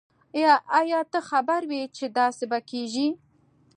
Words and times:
آیا 0.79 0.99
ته 1.11 1.19
خبر 1.29 1.61
وی 1.69 1.81
چې 1.97 2.05
داسي 2.17 2.45
به 2.51 2.59
کیږی 2.69 3.07